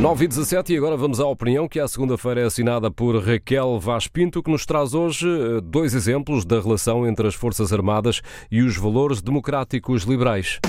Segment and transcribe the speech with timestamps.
[0.00, 3.80] 9 e 17 e agora vamos à opinião que à segunda-feira é assinada por Raquel
[3.80, 8.22] Vaz Pinto, que nos traz hoje eh, dois exemplos da relação entre as Forças Armadas
[8.48, 10.60] e os valores democráticos liberais.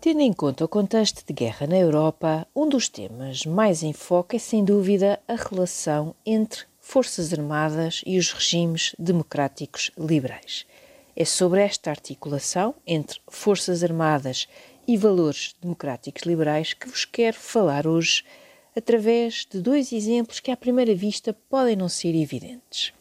[0.00, 4.34] Tendo em conta o contexto de guerra na Europa, um dos temas mais em foco
[4.34, 10.66] é sem dúvida a relação entre Forças Armadas e os regimes democráticos liberais.
[11.18, 14.46] É sobre esta articulação entre Forças Armadas
[14.86, 18.22] e valores democráticos liberais que vos quero falar hoje
[18.76, 22.92] através de dois exemplos que, à primeira vista, podem não ser evidentes.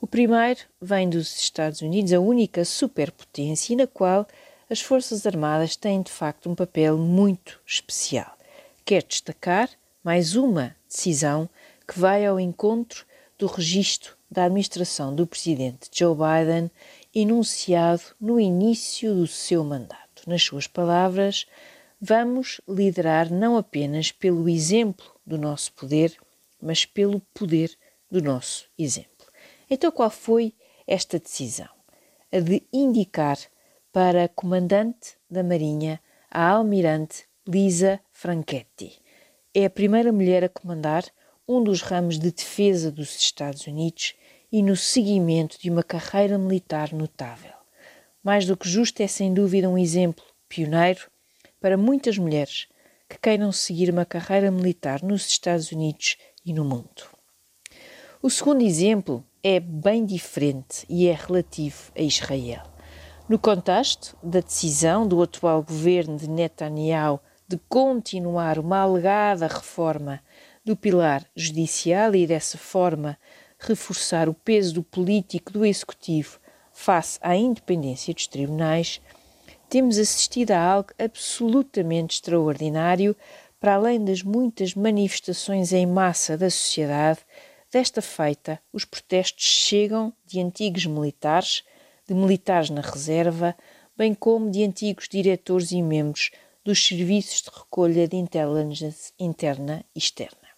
[0.00, 4.28] O primeiro vem dos Estados Unidos, a única superpotência na qual
[4.70, 8.38] as Forças Armadas têm de facto um papel muito especial.
[8.84, 9.68] Quero destacar
[10.04, 11.50] mais uma decisão
[11.88, 13.04] que vai ao encontro
[13.36, 16.70] do registro da administração do presidente Joe Biden
[17.14, 20.22] enunciado no início do seu mandato.
[20.26, 21.46] Nas suas palavras,
[22.00, 26.16] vamos liderar não apenas pelo exemplo do nosso poder,
[26.60, 27.76] mas pelo poder
[28.10, 29.26] do nosso exemplo.
[29.70, 30.54] Então, qual foi
[30.86, 31.68] esta decisão?
[32.32, 33.38] A de indicar
[33.92, 39.00] para comandante da Marinha, a almirante Lisa Franchetti.
[39.54, 41.04] É a primeira mulher a comandar
[41.46, 44.14] um dos ramos de defesa dos Estados Unidos
[44.50, 47.52] e no seguimento de uma carreira militar notável.
[48.22, 51.10] Mais do que justo é sem dúvida um exemplo pioneiro
[51.60, 52.68] para muitas mulheres
[53.08, 57.04] que queiram seguir uma carreira militar nos Estados Unidos e no mundo.
[58.22, 62.62] O segundo exemplo é bem diferente e é relativo a Israel.
[63.28, 70.20] No contexto da decisão do atual governo de Netanyahu de continuar uma alegada reforma
[70.64, 73.18] do pilar judicial e dessa forma
[73.66, 76.38] reforçar o peso do político do executivo
[76.72, 79.00] face à independência dos tribunais,
[79.68, 83.16] temos assistido a algo absolutamente extraordinário
[83.58, 87.20] para além das muitas manifestações em massa da sociedade.
[87.72, 91.64] Desta feita, os protestos chegam de antigos militares,
[92.06, 93.56] de militares na reserva,
[93.96, 96.30] bem como de antigos diretores e membros
[96.64, 100.48] dos serviços de recolha de inteligência interna e externa.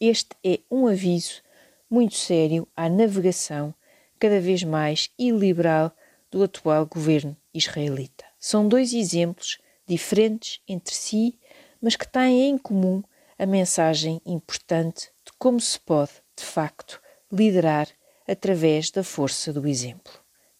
[0.00, 1.42] Este é um aviso
[1.90, 3.74] muito sério à navegação
[4.18, 5.92] cada vez mais iliberal
[6.30, 8.24] do atual governo israelita.
[8.38, 11.38] São dois exemplos diferentes entre si,
[11.82, 13.02] mas que têm em comum
[13.38, 17.00] a mensagem importante de como se pode, de facto,
[17.32, 17.88] liderar
[18.28, 20.12] através da força do exemplo.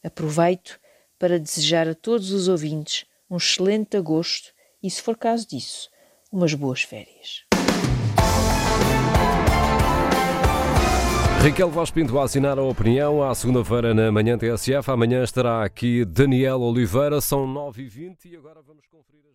[0.02, 0.80] Aproveito
[1.18, 4.52] para desejar a todos os ouvintes um excelente agosto
[4.82, 5.90] e, se for caso disso,
[6.32, 7.49] umas boas férias.
[11.42, 14.90] Raquel Vaz Pinto a assinar a opinião à segunda-feira na manhã TSF.
[14.90, 17.18] Amanhã estará aqui Daniel Oliveira.
[17.18, 19.29] São 9h20 e agora vamos conferir.